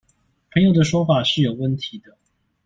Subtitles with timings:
[0.51, 2.17] 朋友的說法是有問題的